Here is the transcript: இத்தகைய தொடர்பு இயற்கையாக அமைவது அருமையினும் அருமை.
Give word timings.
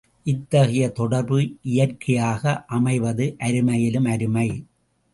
இத்தகைய 0.25 0.89
தொடர்பு 0.89 1.37
இயற்கையாக 1.61 2.65
அமைவது 2.69 3.35
அருமையினும் 3.39 4.09
அருமை. 4.11 4.49